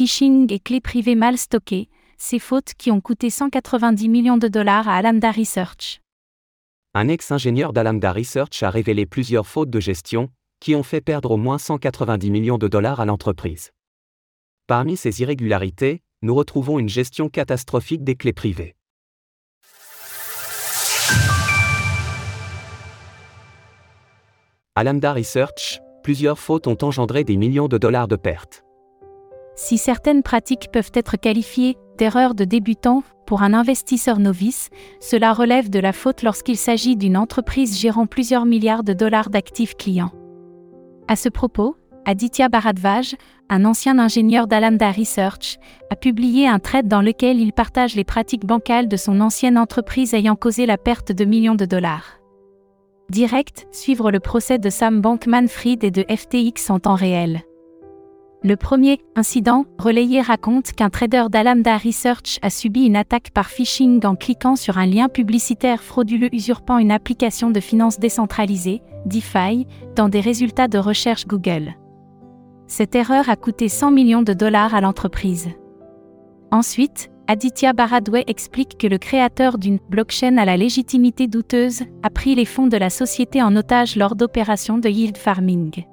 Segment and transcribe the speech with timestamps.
[0.00, 4.88] phishing et clés privées mal stockées, ces fautes qui ont coûté 190 millions de dollars
[4.88, 6.00] à Alamda Research.
[6.94, 11.36] Un ex-ingénieur d'Alamda Research a révélé plusieurs fautes de gestion, qui ont fait perdre au
[11.36, 13.72] moins 190 millions de dollars à l'entreprise.
[14.66, 18.76] Parmi ces irrégularités, nous retrouvons une gestion catastrophique des clés privées.
[24.74, 24.82] À
[25.12, 28.64] Research, plusieurs fautes ont engendré des millions de dollars de pertes.
[29.62, 35.68] Si certaines pratiques peuvent être qualifiées d'erreurs de débutants pour un investisseur novice, cela relève
[35.68, 40.12] de la faute lorsqu'il s'agit d'une entreprise gérant plusieurs milliards de dollars d'actifs clients.
[41.08, 41.76] À ce propos,
[42.06, 43.16] Aditya Bharadwaj,
[43.50, 45.58] un ancien ingénieur d'Alamda Research,
[45.90, 50.14] a publié un thread dans lequel il partage les pratiques bancales de son ancienne entreprise
[50.14, 52.18] ayant causé la perte de millions de dollars.
[53.10, 57.42] Direct, suivre le procès de Sam Bankman-Fried et de FTX en temps réel.
[58.42, 64.04] Le premier incident relayé raconte qu'un trader d'Alamda Research a subi une attaque par phishing
[64.06, 70.08] en cliquant sur un lien publicitaire frauduleux usurpant une application de finance décentralisée, DeFi, dans
[70.08, 71.74] des résultats de recherche Google.
[72.66, 75.50] Cette erreur a coûté 100 millions de dollars à l'entreprise.
[76.50, 82.34] Ensuite, Aditya Baradway explique que le créateur d'une blockchain à la légitimité douteuse a pris
[82.34, 85.84] les fonds de la société en otage lors d'opérations de yield farming.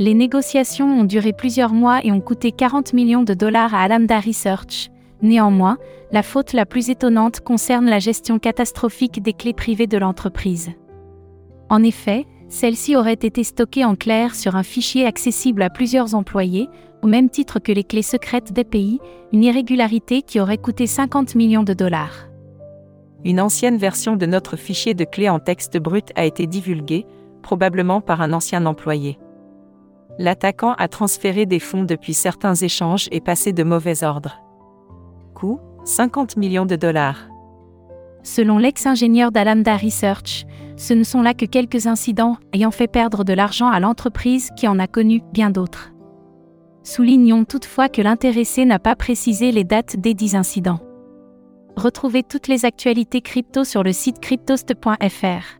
[0.00, 4.20] Les négociations ont duré plusieurs mois et ont coûté 40 millions de dollars à Alamda
[4.20, 4.90] Research.
[5.22, 5.76] Néanmoins,
[6.12, 10.70] la faute la plus étonnante concerne la gestion catastrophique des clés privées de l'entreprise.
[11.68, 16.68] En effet, celles-ci auraient été stockées en clair sur un fichier accessible à plusieurs employés,
[17.02, 19.00] au même titre que les clés secrètes des pays,
[19.32, 22.28] une irrégularité qui aurait coûté 50 millions de dollars.
[23.24, 27.04] Une ancienne version de notre fichier de clés en texte brut a été divulguée,
[27.42, 29.18] probablement par un ancien employé
[30.18, 34.42] l'attaquant a transféré des fonds depuis certains échanges et passé de mauvais ordres.
[35.34, 37.28] Coût 50 millions de dollars.
[38.22, 40.44] Selon l'ex-ingénieur d'Alamda Research,
[40.76, 44.68] ce ne sont là que quelques incidents ayant fait perdre de l'argent à l'entreprise qui
[44.68, 45.92] en a connu bien d'autres.
[46.82, 50.80] Soulignons toutefois que l'intéressé n'a pas précisé les dates des dix incidents.
[51.76, 55.58] Retrouvez toutes les actualités crypto sur le site cryptost.fr.